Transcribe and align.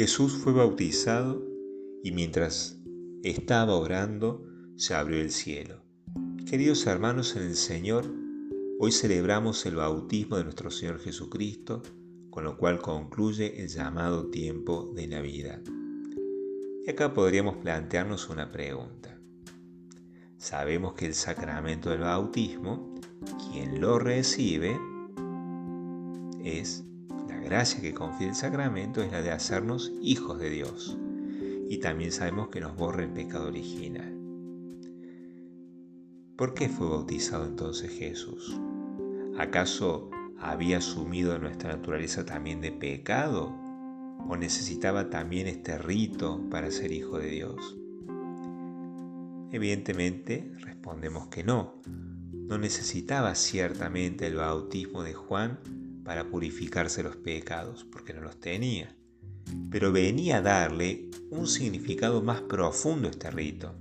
Jesús 0.00 0.32
fue 0.32 0.54
bautizado 0.54 1.46
y 2.02 2.12
mientras 2.12 2.80
estaba 3.22 3.74
orando 3.74 4.42
se 4.76 4.94
abrió 4.94 5.20
el 5.20 5.30
cielo. 5.30 5.82
Queridos 6.46 6.86
hermanos 6.86 7.36
en 7.36 7.42
el 7.42 7.54
Señor, 7.54 8.06
hoy 8.78 8.92
celebramos 8.92 9.66
el 9.66 9.76
bautismo 9.76 10.38
de 10.38 10.44
nuestro 10.44 10.70
Señor 10.70 11.00
Jesucristo, 11.00 11.82
con 12.30 12.44
lo 12.44 12.56
cual 12.56 12.80
concluye 12.80 13.60
el 13.60 13.68
llamado 13.68 14.30
tiempo 14.30 14.90
de 14.94 15.06
Navidad. 15.06 15.60
Y 16.86 16.88
acá 16.88 17.12
podríamos 17.12 17.58
plantearnos 17.58 18.30
una 18.30 18.50
pregunta. 18.50 19.20
Sabemos 20.38 20.94
que 20.94 21.04
el 21.04 21.14
sacramento 21.14 21.90
del 21.90 22.00
bautismo, 22.00 22.94
quien 23.52 23.82
lo 23.82 23.98
recibe, 23.98 24.78
es 26.42 26.89
gracia 27.40 27.80
que 27.80 27.94
confía 27.94 28.28
el 28.28 28.34
sacramento 28.34 29.02
es 29.02 29.10
la 29.10 29.22
de 29.22 29.32
hacernos 29.32 29.92
hijos 30.02 30.38
de 30.38 30.50
Dios. 30.50 30.98
Y 31.68 31.78
también 31.78 32.12
sabemos 32.12 32.48
que 32.48 32.60
nos 32.60 32.76
borra 32.76 33.04
el 33.04 33.10
pecado 33.10 33.48
original. 33.48 34.16
¿Por 36.36 36.54
qué 36.54 36.68
fue 36.68 36.88
bautizado 36.88 37.44
entonces 37.44 37.90
Jesús? 37.90 38.58
¿Acaso 39.38 40.10
había 40.38 40.78
asumido 40.78 41.38
nuestra 41.38 41.72
naturaleza 41.72 42.24
también 42.24 42.60
de 42.60 42.72
pecado? 42.72 43.54
¿O 44.28 44.36
necesitaba 44.36 45.10
también 45.10 45.46
este 45.46 45.78
rito 45.78 46.40
para 46.50 46.70
ser 46.70 46.92
hijo 46.92 47.18
de 47.18 47.28
Dios? 47.28 47.76
Evidentemente 49.52 50.50
respondemos 50.60 51.28
que 51.28 51.44
no. 51.44 51.74
No 52.32 52.58
necesitaba 52.58 53.34
ciertamente 53.34 54.26
el 54.26 54.36
bautismo 54.36 55.02
de 55.02 55.14
Juan 55.14 55.58
para 56.10 56.28
purificarse 56.28 57.04
los 57.04 57.14
pecados, 57.14 57.84
porque 57.84 58.12
no 58.12 58.20
los 58.20 58.40
tenía. 58.40 58.96
Pero 59.70 59.92
venía 59.92 60.38
a 60.38 60.42
darle 60.42 61.08
un 61.30 61.46
significado 61.46 62.20
más 62.20 62.40
profundo 62.40 63.06
a 63.06 63.12
este 63.12 63.30
rito. 63.30 63.76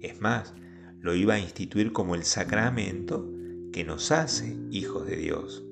Es 0.00 0.20
más, 0.20 0.54
lo 0.98 1.14
iba 1.14 1.34
a 1.34 1.38
instituir 1.38 1.92
como 1.92 2.16
el 2.16 2.24
sacramento 2.24 3.32
que 3.72 3.84
nos 3.84 4.10
hace 4.10 4.56
hijos 4.72 5.06
de 5.06 5.18
Dios. 5.18 5.62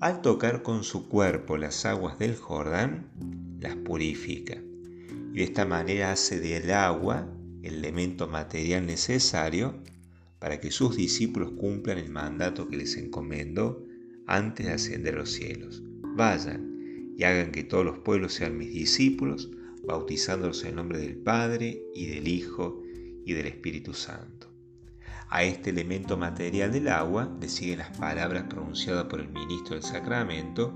Al 0.00 0.22
tocar 0.22 0.64
con 0.64 0.82
su 0.82 1.08
cuerpo 1.08 1.56
las 1.56 1.86
aguas 1.86 2.18
del 2.18 2.34
Jordán, 2.34 3.12
las 3.60 3.76
purifica 3.76 4.56
y 4.56 5.36
de 5.36 5.44
esta 5.44 5.66
manera 5.66 6.10
hace 6.10 6.40
del 6.40 6.72
agua 6.72 7.32
el 7.62 7.74
elemento 7.74 8.26
material 8.26 8.86
necesario 8.86 9.80
para 10.40 10.58
que 10.58 10.72
sus 10.72 10.96
discípulos 10.96 11.52
cumplan 11.52 11.98
el 11.98 12.10
mandato 12.10 12.66
que 12.66 12.76
les 12.76 12.96
encomendó 12.96 13.84
antes 14.28 14.66
de 14.66 14.72
ascender 14.72 15.14
los 15.14 15.32
cielos. 15.32 15.82
Vayan 16.14 17.14
y 17.16 17.24
hagan 17.24 17.50
que 17.50 17.64
todos 17.64 17.84
los 17.84 17.98
pueblos 17.98 18.34
sean 18.34 18.56
mis 18.56 18.72
discípulos, 18.72 19.50
bautizándolos 19.84 20.62
en 20.62 20.70
el 20.70 20.76
nombre 20.76 20.98
del 20.98 21.16
Padre 21.16 21.82
y 21.94 22.06
del 22.06 22.28
Hijo 22.28 22.82
y 23.24 23.32
del 23.32 23.46
Espíritu 23.46 23.94
Santo. 23.94 24.38
A 25.30 25.42
este 25.42 25.70
elemento 25.70 26.16
material 26.16 26.72
del 26.72 26.88
agua 26.88 27.30
le 27.40 27.48
siguen 27.48 27.80
las 27.80 27.96
palabras 27.98 28.44
pronunciadas 28.44 29.06
por 29.06 29.20
el 29.20 29.28
ministro 29.28 29.74
del 29.74 29.82
sacramento, 29.82 30.74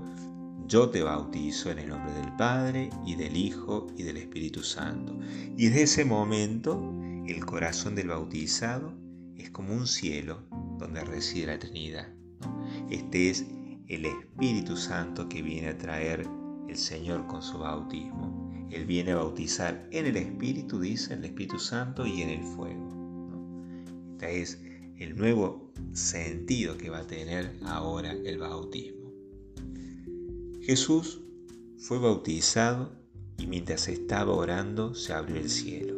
yo 0.67 0.89
te 0.89 1.01
bautizo 1.01 1.71
en 1.71 1.79
el 1.79 1.89
nombre 1.89 2.13
del 2.13 2.35
Padre 2.37 2.89
y 3.05 3.15
del 3.15 3.35
Hijo 3.35 3.87
y 3.97 4.03
del 4.03 4.17
Espíritu 4.17 4.63
Santo. 4.63 5.17
Y 5.57 5.67
desde 5.67 5.83
ese 5.83 6.05
momento 6.05 6.93
el 7.27 7.45
corazón 7.45 7.95
del 7.95 8.09
bautizado 8.09 8.93
es 9.35 9.49
como 9.49 9.73
un 9.73 9.87
cielo 9.87 10.43
donde 10.77 11.03
reside 11.03 11.47
la 11.47 11.59
Trinidad. 11.59 12.12
Este 12.89 13.29
es 13.29 13.45
el 13.87 14.05
Espíritu 14.05 14.75
Santo 14.77 15.27
que 15.29 15.41
viene 15.41 15.69
a 15.69 15.77
traer 15.77 16.27
el 16.67 16.75
Señor 16.75 17.27
con 17.27 17.41
su 17.41 17.59
bautismo. 17.59 18.67
Él 18.71 18.85
viene 18.85 19.11
a 19.11 19.17
bautizar 19.17 19.87
en 19.91 20.07
el 20.07 20.17
Espíritu, 20.17 20.79
dice, 20.79 21.13
el 21.13 21.25
Espíritu 21.25 21.59
Santo 21.59 22.05
y 22.05 22.21
en 22.21 22.29
el 22.29 22.43
fuego. 22.43 22.89
Este 24.13 24.41
es 24.41 24.61
el 24.97 25.17
nuevo 25.17 25.71
sentido 25.91 26.77
que 26.77 26.89
va 26.89 26.99
a 26.99 27.07
tener 27.07 27.51
ahora 27.63 28.13
el 28.13 28.37
bautismo. 28.37 29.11
Jesús 30.61 31.21
fue 31.77 31.99
bautizado 31.99 32.93
y 33.37 33.47
mientras 33.47 33.87
estaba 33.89 34.33
orando 34.33 34.95
se 34.95 35.13
abrió 35.13 35.35
el 35.35 35.49
cielo. 35.49 35.95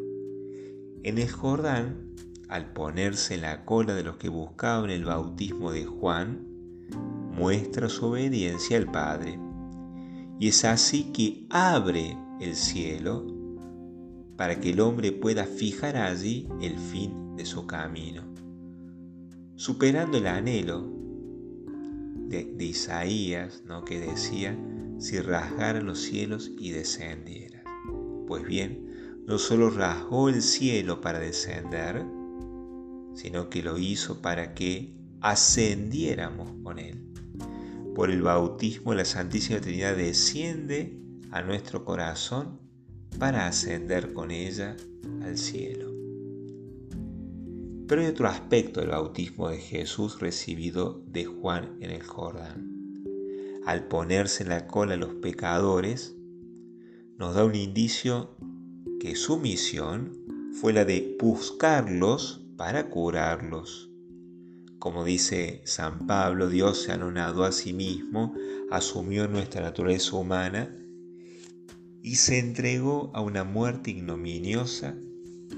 En 1.03 1.20
el 1.20 1.30
Jordán, 1.30 2.16
al 2.50 2.74
ponerse 2.74 3.36
en 3.36 3.42
la 3.42 3.66
cola 3.66 3.94
de 3.94 4.04
los 4.04 4.18
que 4.18 4.30
buscaban 4.30 4.90
el 4.90 5.06
bautismo 5.06 5.72
de 5.72 5.86
Juan, 5.86 6.46
muestra 7.32 7.90
su 7.90 8.08
obediencia 8.08 8.78
al 8.78 8.92
Padre. 8.92 9.40
Y 10.40 10.50
es 10.50 10.66
así 10.66 11.12
que 11.12 11.46
abre 11.50 12.18
el 12.40 12.56
cielo 12.56 13.26
para 14.38 14.60
que 14.60 14.72
el 14.72 14.82
hombre 14.82 15.12
pueda 15.12 15.46
fijar 15.46 15.96
allí 15.98 16.48
el 16.62 16.78
fin 16.78 17.36
de 17.36 17.46
su 17.46 17.66
camino, 17.66 18.24
superando 19.56 20.18
el 20.18 20.28
anhelo 20.28 20.92
de, 22.28 22.56
Isaías, 22.60 23.64
¿no? 23.66 23.86
que 23.86 24.00
decía, 24.00 24.58
si 24.98 25.20
rasgara 25.20 25.82
los 25.82 26.00
cielos 26.00 26.52
y 26.58 26.72
descendiera. 26.72 27.64
Pues 28.28 28.44
bien, 28.44 29.24
no 29.26 29.38
solo 29.38 29.70
rasgó 29.70 30.30
el 30.30 30.42
cielo 30.42 31.02
para 31.02 31.20
descender, 31.20 32.06
sino 33.16 33.50
que 33.50 33.64
lo 33.64 33.78
hizo 33.78 34.22
para 34.22 34.53
que 34.53 34.94
ascendiéramos 35.22 36.52
con 36.64 36.80
Él. 36.80 37.02
Por 37.96 38.12
el 38.12 38.22
bautismo 38.22 38.94
la 38.94 39.06
Santísima 39.06 39.62
Trinidad 39.62 39.96
desciende 39.96 41.00
a 41.31 41.42
nuestro 41.42 41.84
corazón 41.84 42.59
para 43.18 43.48
ascender 43.48 44.14
con 44.14 44.31
ella 44.31 44.76
al 45.24 45.38
cielo. 45.38 45.92
Pero 47.88 48.02
hay 48.02 48.08
otro 48.08 48.28
aspecto 48.28 48.81
del 48.81 48.90
bautismo 48.90 49.50
de 49.50 49.58
Jesús 49.58 50.20
recibido 50.20 51.03
de 51.08 51.26
Juan 51.26 51.78
en 51.80 51.92
el 51.92 52.03
Jordán. 52.03 52.76
Al 53.66 53.88
ponerse 53.88 54.44
en 54.44 54.50
la 54.50 54.68
cola 54.68 54.96
los 54.96 55.14
pecadores, 55.16 56.16
nos 57.18 57.36
da 57.36 57.46
un 57.46 57.56
indicio 57.56 58.36
que 59.00 59.16
su 59.16 59.38
misión 59.38 60.12
fue 60.52 60.74
la 60.74 60.84
de 60.84 61.16
buscarlos 61.20 62.45
para 62.58 62.90
curarlos. 62.90 63.90
Como 64.80 65.04
dice 65.04 65.62
San 65.66 66.06
Pablo, 66.06 66.50
Dios 66.50 66.84
se 66.84 66.92
anonadó 66.92 67.44
a 67.44 67.52
sí 67.52 67.74
mismo, 67.74 68.34
asumió 68.72 69.28
nuestra 69.28 69.62
naturaleza 69.62 70.16
humana 70.16 70.76
y 72.02 72.16
se 72.16 72.40
entregó 72.40 73.12
a 73.16 73.22
una 73.22 73.44
muerte 73.44 73.92
ignominiosa 73.92 74.96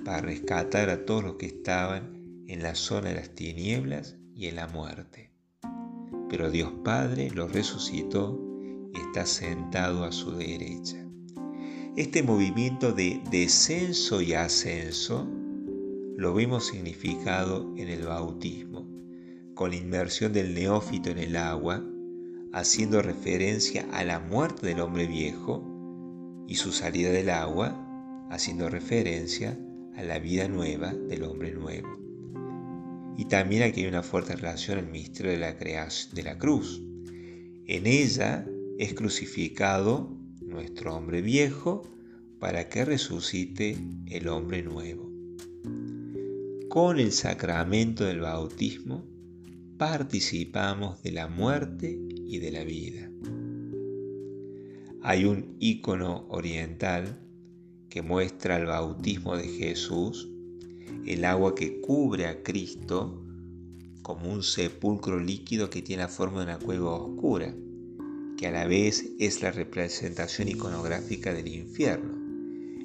para 0.06 0.22
rescatar 0.22 0.90
a 0.90 1.06
todos 1.06 1.24
los 1.24 1.36
que 1.36 1.48
estaban 1.48 2.46
en 2.48 2.64
la 2.64 2.76
zona 2.76 3.10
de 3.10 3.16
las 3.16 3.36
tinieblas 3.36 4.16
y 4.34 4.48
en 4.48 4.56
la 4.56 4.68
muerte. 4.68 5.32
Pero 6.30 6.50
Dios 6.50 6.72
Padre 6.84 7.30
lo 7.32 7.48
resucitó 7.48 8.40
y 8.94 8.98
está 8.98 9.26
sentado 9.26 10.06
a 10.06 10.12
su 10.12 10.32
derecha. 10.32 11.06
Este 11.98 12.24
movimiento 12.24 12.94
de 12.94 13.22
descenso 13.30 14.22
y 14.22 14.34
ascenso 14.34 15.28
lo 16.18 16.34
vimos 16.34 16.66
significado 16.66 17.76
en 17.78 17.90
el 17.90 18.08
bautismo, 18.08 18.90
con 19.54 19.70
la 19.70 19.76
inmersión 19.76 20.34
del 20.34 20.56
neófito 20.56 21.12
en 21.12 21.20
el 21.20 21.36
agua, 21.36 21.86
haciendo 22.54 23.04
referencia 23.04 23.88
a 23.92 24.04
la 24.04 24.20
muerte 24.20 24.66
del 24.66 24.80
hombre 24.80 25.06
viejo, 25.06 25.64
y 26.48 26.56
su 26.56 26.72
salida 26.72 27.12
del 27.12 27.30
agua, 27.30 28.28
haciendo 28.32 28.68
referencia 28.68 29.60
a 29.96 30.02
la 30.02 30.18
vida 30.18 30.48
nueva 30.48 30.92
del 30.92 31.22
hombre 31.22 31.52
nuevo. 31.52 32.00
Y 33.16 33.26
también 33.26 33.62
aquí 33.62 33.82
hay 33.82 33.88
una 33.88 34.02
fuerte 34.02 34.36
relación 34.36 34.80
al 34.80 34.88
misterio 34.88 35.34
de 35.34 35.38
la, 35.38 35.56
creación, 35.56 36.16
de 36.16 36.24
la 36.24 36.40
cruz. 36.40 36.82
En 37.68 37.86
ella 37.86 38.44
es 38.80 38.96
crucificado 38.96 40.18
nuestro 40.42 40.96
hombre 40.96 41.22
viejo 41.22 41.84
para 42.40 42.70
que 42.70 42.86
resucite 42.86 43.78
el 44.08 44.28
hombre 44.30 44.64
nuevo 44.64 45.07
con 46.80 47.00
el 47.00 47.12
sacramento 47.12 48.06
del 48.06 48.20
bautismo 48.20 49.04
participamos 49.80 51.02
de 51.02 51.12
la 51.12 51.28
muerte 51.28 52.00
y 52.28 52.38
de 52.38 52.52
la 52.52 52.64
vida. 52.64 53.10
Hay 55.02 55.26
un 55.26 55.56
icono 55.60 56.28
oriental 56.30 57.20
que 57.90 58.04
muestra 58.04 58.58
el 58.58 58.68
bautismo 58.68 59.36
de 59.36 59.48
Jesús, 59.48 60.30
el 61.08 61.26
agua 61.26 61.56
que 61.56 61.82
cubre 61.82 62.28
a 62.28 62.44
Cristo 62.44 63.26
como 64.04 64.32
un 64.32 64.44
sepulcro 64.44 65.20
líquido 65.20 65.72
que 65.72 65.82
tiene 65.82 66.04
la 66.04 66.10
forma 66.10 66.42
de 66.42 66.52
una 66.52 66.60
cueva 66.60 66.94
oscura, 66.94 67.56
que 68.38 68.46
a 68.46 68.52
la 68.52 68.68
vez 68.68 69.04
es 69.18 69.42
la 69.42 69.50
representación 69.50 70.48
iconográfica 70.48 71.34
del 71.34 71.48
infierno. 71.48 72.14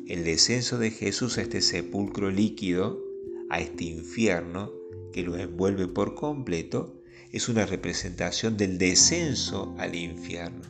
El 0.09 0.25
descenso 0.25 0.79
de 0.79 0.93
Jesús 0.93 1.37
a 1.37 1.43
este 1.43 1.61
sepulcro 1.61 2.31
líquido 2.31 3.12
a 3.53 3.61
este 3.61 3.85
infierno 3.85 4.73
que 5.13 5.23
lo 5.23 5.37
envuelve 5.37 5.87
por 5.87 6.17
completo, 6.17 7.01
es 7.31 7.49
una 7.49 7.67
representación 7.67 8.57
del 8.57 8.79
descenso 8.79 9.75
al 9.79 9.95
infierno. 9.95 10.63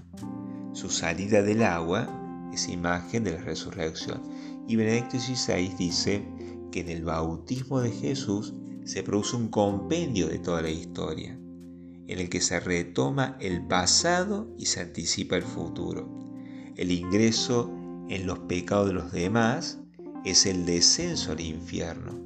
Su 0.75 0.91
salida 0.91 1.43
del 1.43 1.63
agua 1.63 2.19
esa 2.53 2.71
imagen 2.71 3.25
de 3.25 3.33
la 3.33 3.41
resurrección. 3.43 4.23
Y 4.69 4.77
Benedicto 4.77 5.19
XVI 5.19 5.75
dice 5.79 6.23
que 6.71 6.81
en 6.81 6.89
el 6.89 7.05
bautismo 7.05 7.81
de 7.81 7.91
Jesús 7.91 8.55
se 8.85 9.03
produce 9.03 9.37
un 9.37 9.49
compendio 9.49 10.29
de 10.29 10.39
toda 10.39 10.63
la 10.63 10.71
historia, 10.71 11.39
en 12.07 12.19
el 12.19 12.29
que 12.29 12.41
se 12.41 12.61
retoma 12.61 13.37
el 13.41 13.67
pasado 13.67 14.55
y 14.59 14.67
se 14.67 14.81
anticipa 14.81 15.37
el 15.37 15.43
futuro. 15.43 16.09
El 16.77 16.91
ingreso 16.91 17.71
en 18.09 18.27
los 18.27 18.41
pecados 18.41 18.89
de 18.89 18.95
los 18.95 19.13
demás 19.13 19.79
es 20.25 20.47
el 20.47 20.65
descenso 20.67 21.33
al 21.33 21.41
infierno, 21.41 22.22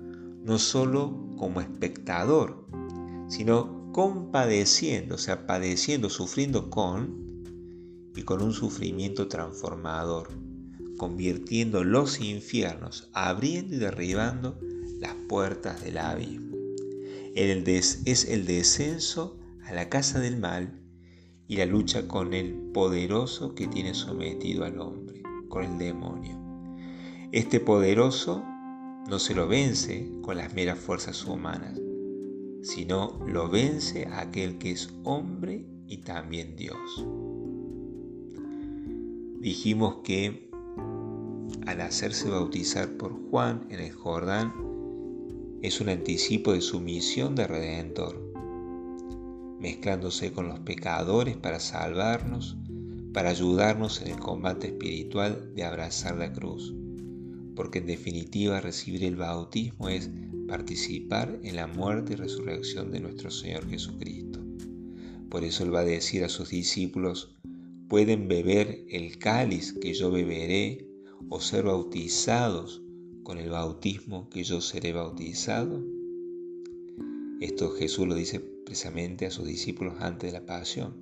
no 0.46 0.58
solo 0.58 1.34
como 1.36 1.60
espectador, 1.60 2.64
sino 3.28 3.90
compadeciendo, 3.92 5.16
o 5.16 5.18
sea, 5.18 5.44
padeciendo, 5.44 6.08
sufriendo 6.08 6.70
con 6.70 7.42
y 8.14 8.22
con 8.22 8.40
un 8.40 8.52
sufrimiento 8.52 9.26
transformador, 9.26 10.28
convirtiendo 10.98 11.82
los 11.82 12.20
infiernos, 12.20 13.10
abriendo 13.12 13.74
y 13.74 13.78
derribando 13.78 14.56
las 15.00 15.14
puertas 15.28 15.82
del 15.82 15.98
abismo. 15.98 16.56
es 17.34 18.24
el 18.28 18.46
descenso 18.46 19.40
a 19.64 19.74
la 19.74 19.88
casa 19.88 20.20
del 20.20 20.38
mal 20.38 20.80
y 21.48 21.56
la 21.56 21.66
lucha 21.66 22.06
con 22.06 22.34
el 22.34 22.54
poderoso 22.72 23.56
que 23.56 23.66
tiene 23.66 23.94
sometido 23.94 24.64
al 24.64 24.78
hombre, 24.78 25.22
con 25.48 25.64
el 25.64 25.76
demonio. 25.76 26.38
Este 27.32 27.58
poderoso 27.58 28.44
no 29.08 29.20
se 29.20 29.34
lo 29.34 29.46
vence 29.46 30.10
con 30.22 30.36
las 30.36 30.54
meras 30.54 30.78
fuerzas 30.78 31.24
humanas, 31.24 31.80
sino 32.62 33.20
lo 33.26 33.48
vence 33.48 34.08
aquel 34.12 34.58
que 34.58 34.72
es 34.72 34.90
hombre 35.04 35.64
y 35.86 35.98
también 35.98 36.56
Dios. 36.56 37.04
Dijimos 39.40 39.98
que 40.02 40.50
al 41.66 41.80
hacerse 41.80 42.28
bautizar 42.28 42.96
por 42.96 43.12
Juan 43.30 43.66
en 43.70 43.78
el 43.80 43.92
Jordán 43.92 44.52
es 45.62 45.80
un 45.80 45.88
anticipo 45.88 46.52
de 46.52 46.60
su 46.60 46.80
misión 46.80 47.36
de 47.36 47.46
redentor, 47.46 48.20
mezclándose 49.60 50.32
con 50.32 50.48
los 50.48 50.58
pecadores 50.60 51.36
para 51.36 51.60
salvarnos, 51.60 52.56
para 53.12 53.30
ayudarnos 53.30 54.02
en 54.02 54.08
el 54.08 54.18
combate 54.18 54.68
espiritual 54.68 55.54
de 55.54 55.64
abrazar 55.64 56.16
la 56.16 56.32
cruz, 56.32 56.74
porque 57.56 57.78
en 57.78 57.86
definitiva 57.86 58.60
recibir 58.60 59.02
el 59.02 59.16
bautismo 59.16 59.88
es 59.88 60.10
participar 60.46 61.40
en 61.42 61.56
la 61.56 61.66
muerte 61.66 62.12
y 62.12 62.16
resurrección 62.16 62.92
de 62.92 63.00
nuestro 63.00 63.32
Señor 63.32 63.68
Jesucristo. 63.68 64.40
Por 65.28 65.42
eso 65.42 65.64
Él 65.64 65.74
va 65.74 65.80
a 65.80 65.84
decir 65.84 66.22
a 66.22 66.28
sus 66.28 66.50
discípulos, 66.50 67.34
pueden 67.88 68.28
beber 68.28 68.84
el 68.88 69.18
cáliz 69.18 69.72
que 69.72 69.94
yo 69.94 70.12
beberé 70.12 70.86
o 71.28 71.40
ser 71.40 71.64
bautizados 71.64 72.82
con 73.26 73.38
el 73.38 73.50
bautismo 73.50 74.30
que 74.30 74.44
yo 74.44 74.60
seré 74.60 74.92
bautizado? 74.92 75.82
Esto 77.40 77.70
Jesús 77.70 78.06
lo 78.06 78.14
dice 78.14 78.38
precisamente 78.38 79.26
a 79.26 79.32
sus 79.32 79.46
discípulos 79.46 79.94
antes 79.98 80.32
de 80.32 80.38
la 80.38 80.46
pasión. 80.46 80.94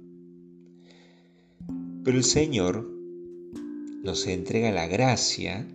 Pero 2.03 2.17
el 2.17 2.25
Señor 2.25 2.91
nos 4.03 4.27
entrega 4.27 4.73
la 4.73 4.87
gracia 4.87 5.69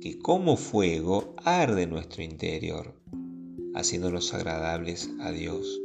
que 0.00 0.18
como 0.18 0.56
fuego 0.56 1.34
arde 1.44 1.86
nuestro 1.86 2.22
interior, 2.22 2.94
haciéndonos 3.74 4.34
agradables 4.34 5.10
a 5.20 5.30
Dios. 5.30 5.80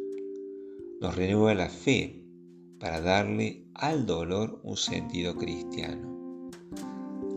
Nos 1.00 1.16
renueva 1.16 1.54
la 1.54 1.70
fe 1.70 2.24
para 2.80 3.00
darle 3.00 3.66
al 3.74 4.06
dolor 4.06 4.60
un 4.64 4.76
sentido 4.76 5.36
cristiano. 5.36 6.50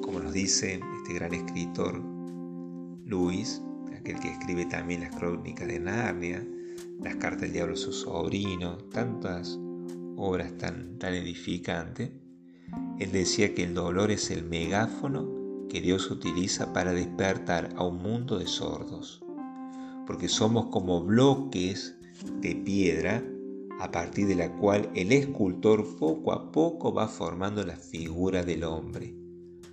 Como 0.02 0.18
nos 0.20 0.32
dice 0.32 0.80
este 0.98 1.14
gran 1.14 1.32
escritor 1.32 2.02
Luis, 3.04 3.62
aquel 3.96 4.18
que 4.18 4.32
escribe 4.32 4.66
también 4.66 5.02
las 5.02 5.14
crónicas 5.14 5.68
de 5.68 5.78
Narnia, 5.78 6.46
las 7.00 7.16
cartas 7.16 7.42
del 7.42 7.52
diablo 7.52 7.74
a 7.74 7.78
su 7.78 7.92
sobrino, 7.92 8.78
tantas 8.92 9.58
obras 10.16 10.56
tan, 10.58 10.98
tan 10.98 11.14
edificantes, 11.14 12.10
él 12.98 13.12
decía 13.12 13.54
que 13.54 13.62
el 13.62 13.74
dolor 13.74 14.10
es 14.10 14.30
el 14.30 14.44
megáfono 14.44 15.43
que 15.74 15.80
Dios 15.80 16.08
utiliza 16.08 16.72
para 16.72 16.92
despertar 16.92 17.74
a 17.74 17.84
un 17.84 17.96
mundo 17.96 18.38
de 18.38 18.46
sordos, 18.46 19.24
porque 20.06 20.28
somos 20.28 20.66
como 20.66 21.02
bloques 21.02 21.96
de 22.40 22.54
piedra 22.54 23.24
a 23.80 23.90
partir 23.90 24.28
de 24.28 24.36
la 24.36 24.52
cual 24.52 24.88
el 24.94 25.10
escultor 25.10 25.96
poco 25.98 26.30
a 26.30 26.52
poco 26.52 26.94
va 26.94 27.08
formando 27.08 27.66
la 27.66 27.74
figura 27.74 28.44
del 28.44 28.62
hombre. 28.62 29.16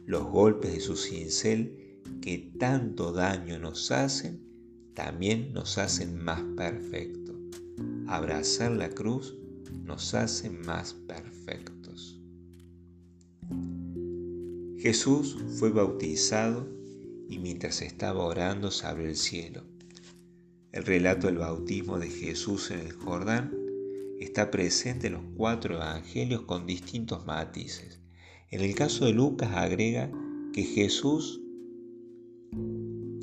Los 0.07 0.23
golpes 0.23 0.73
de 0.73 0.79
su 0.79 0.95
cincel 0.95 1.99
que 2.19 2.51
tanto 2.57 3.11
daño 3.11 3.59
nos 3.59 3.91
hacen, 3.91 4.41
también 4.95 5.53
nos 5.53 5.77
hacen 5.77 6.17
más 6.17 6.41
perfectos. 6.57 7.35
Abrazar 8.07 8.71
la 8.71 8.89
cruz 8.89 9.37
nos 9.83 10.15
hace 10.15 10.49
más 10.49 10.95
perfectos. 10.95 11.80
Jesús 14.81 15.37
fue 15.59 15.69
bautizado 15.69 16.67
y 17.29 17.37
mientras 17.37 17.83
estaba 17.83 18.25
orando 18.25 18.71
se 18.71 18.87
abrió 18.87 19.09
el 19.09 19.15
cielo. 19.15 19.61
El 20.71 20.85
relato 20.85 21.27
del 21.27 21.37
bautismo 21.37 21.99
de 21.99 22.09
Jesús 22.09 22.71
en 22.71 22.79
el 22.79 22.91
Jordán 22.91 23.55
está 24.19 24.49
presente 24.49 25.05
en 25.05 25.13
los 25.13 25.21
cuatro 25.37 25.75
evangelios 25.75 26.41
con 26.41 26.65
distintos 26.65 27.27
matices. 27.27 27.99
En 28.49 28.61
el 28.61 28.73
caso 28.73 29.05
de 29.05 29.13
Lucas 29.13 29.51
agrega 29.53 30.11
que 30.51 30.63
Jesús 30.63 31.39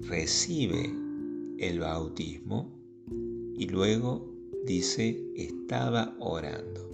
recibe 0.06 0.94
el 1.58 1.80
bautismo 1.80 2.72
y 3.56 3.66
luego 3.66 4.32
dice 4.64 5.20
estaba 5.34 6.14
orando. 6.20 6.88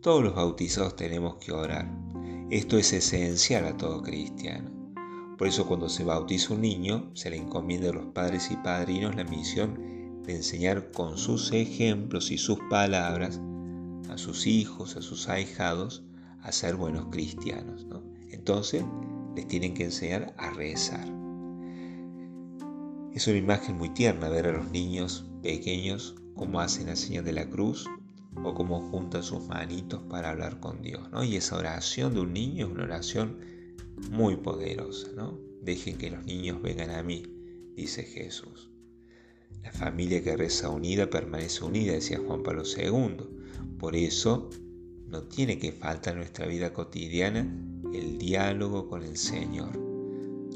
Todos 0.00 0.24
los 0.24 0.34
bautizados 0.34 0.96
tenemos 0.96 1.36
que 1.36 1.52
orar. 1.52 2.09
Esto 2.50 2.78
es 2.78 2.92
esencial 2.92 3.64
a 3.64 3.76
todo 3.76 4.02
cristiano. 4.02 4.72
Por 5.38 5.46
eso 5.46 5.68
cuando 5.68 5.88
se 5.88 6.02
bautiza 6.02 6.52
un 6.52 6.62
niño, 6.62 7.12
se 7.14 7.30
le 7.30 7.36
encomienda 7.36 7.90
a 7.90 7.92
los 7.92 8.06
padres 8.06 8.50
y 8.50 8.56
padrinos 8.56 9.14
la 9.14 9.22
misión 9.22 10.22
de 10.24 10.34
enseñar 10.34 10.90
con 10.90 11.16
sus 11.16 11.52
ejemplos 11.52 12.32
y 12.32 12.38
sus 12.38 12.58
palabras 12.68 13.40
a 14.08 14.18
sus 14.18 14.48
hijos, 14.48 14.96
a 14.96 15.02
sus 15.02 15.28
ahijados, 15.28 16.02
a 16.42 16.50
ser 16.50 16.74
buenos 16.74 17.06
cristianos. 17.12 17.86
Entonces 18.30 18.84
les 19.36 19.46
tienen 19.46 19.72
que 19.72 19.84
enseñar 19.84 20.34
a 20.36 20.50
rezar. 20.50 21.06
Es 23.14 23.28
una 23.28 23.38
imagen 23.38 23.78
muy 23.78 23.90
tierna 23.90 24.28
ver 24.28 24.48
a 24.48 24.52
los 24.52 24.72
niños 24.72 25.24
pequeños 25.40 26.16
cómo 26.34 26.58
hacen 26.60 26.88
la 26.88 26.96
señal 26.96 27.24
de 27.24 27.32
la 27.32 27.48
cruz 27.48 27.86
o 28.36 28.54
cómo 28.54 28.80
juntan 28.90 29.22
sus 29.22 29.46
manitos 29.46 30.02
para 30.04 30.30
hablar 30.30 30.60
con 30.60 30.82
Dios. 30.82 31.08
Y 31.24 31.36
esa 31.36 31.56
oración 31.56 32.14
de 32.14 32.20
un 32.20 32.32
niño 32.32 32.66
es 32.66 32.72
una 32.72 32.84
oración 32.84 33.38
muy 34.10 34.36
poderosa. 34.36 35.08
¿no? 35.16 35.38
Dejen 35.62 35.98
que 35.98 36.10
los 36.10 36.24
niños 36.24 36.62
vengan 36.62 36.90
a 36.90 37.02
mí, 37.02 37.22
dice 37.76 38.02
Jesús. 38.04 38.70
La 39.62 39.72
familia 39.72 40.22
que 40.22 40.36
reza 40.36 40.70
unida 40.70 41.10
permanece 41.10 41.64
unida, 41.64 41.92
decía 41.92 42.20
Juan 42.24 42.42
Pablo 42.42 42.62
II. 42.64 43.16
Por 43.78 43.94
eso 43.94 44.48
no 45.06 45.24
tiene 45.24 45.58
que 45.58 45.72
faltar 45.72 46.14
en 46.14 46.20
nuestra 46.20 46.46
vida 46.46 46.72
cotidiana 46.72 47.40
el 47.92 48.18
diálogo 48.18 48.88
con 48.88 49.02
el 49.02 49.16
Señor. 49.16 49.78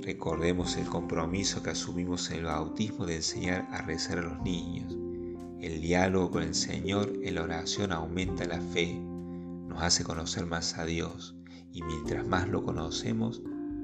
Recordemos 0.02 0.76
el 0.76 0.86
compromiso 0.86 1.62
que 1.62 1.70
asumimos 1.70 2.30
en 2.30 2.38
el 2.38 2.44
bautismo 2.44 3.04
de 3.04 3.16
enseñar 3.16 3.68
a 3.72 3.82
rezar 3.82 4.18
a 4.18 4.22
los 4.22 4.40
niños. 4.42 5.03
El 5.64 5.80
diálogo 5.80 6.30
con 6.30 6.42
el 6.42 6.54
Señor 6.54 7.10
en 7.22 7.36
la 7.36 7.42
oración 7.42 7.90
aumenta 7.90 8.44
la 8.44 8.60
fe, 8.60 9.00
nos 9.66 9.82
hace 9.82 10.04
conocer 10.04 10.44
más 10.44 10.76
a 10.76 10.84
Dios 10.84 11.36
y 11.72 11.80
mientras 11.80 12.26
más 12.26 12.50
lo 12.50 12.62
conocemos, 12.62 13.40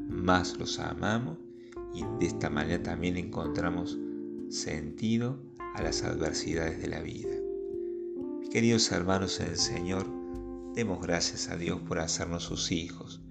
más 0.06 0.58
los 0.58 0.78
amamos 0.78 1.38
y 1.94 2.04
de 2.18 2.26
esta 2.26 2.50
manera 2.50 2.82
también 2.82 3.16
encontramos 3.16 3.98
sentido 4.50 5.42
a 5.74 5.80
las 5.80 6.02
adversidades 6.02 6.82
de 6.82 6.88
la 6.88 7.00
vida. 7.00 7.34
queridos 8.50 8.92
hermanos 8.92 9.40
en 9.40 9.46
el 9.46 9.56
Señor, 9.56 10.06
demos 10.74 11.00
gracias 11.00 11.48
a 11.48 11.56
Dios 11.56 11.80
por 11.80 11.98
hacernos 11.98 12.42
sus 12.42 12.72
hijos, 12.72 13.22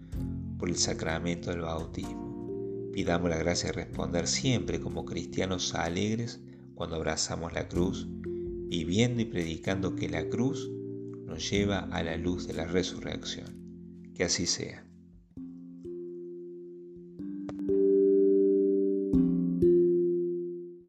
por 0.58 0.70
el 0.70 0.78
sacramento 0.78 1.52
del 1.52 1.62
bautismo. 1.62 2.90
Pidamos 2.94 3.30
la 3.30 3.38
gracia 3.38 3.68
de 3.68 3.74
responder 3.74 4.26
siempre 4.26 4.80
como 4.80 5.06
cristianos 5.06 5.76
alegres 5.76 6.42
cuando 6.74 6.96
abrazamos 6.96 7.54
la 7.54 7.68
cruz, 7.68 8.08
viviendo 8.70 9.22
y 9.22 9.26
predicando 9.26 9.96
que 9.96 10.10
la 10.10 10.30
cruz 10.30 10.70
nos 11.26 11.50
lleva 11.50 11.80
a 11.80 12.04
la 12.04 12.18
luz 12.18 12.48
de 12.48 12.54
la 12.54 12.66
resurrección. 12.66 14.12
Que 14.16 14.24
así 14.24 14.46
sea. 14.46 14.89